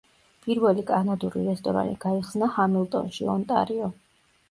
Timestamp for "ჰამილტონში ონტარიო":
2.59-3.97